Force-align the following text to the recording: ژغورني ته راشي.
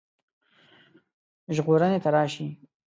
ژغورني 1.55 1.99
ته 2.03 2.09
راشي. 2.15 2.47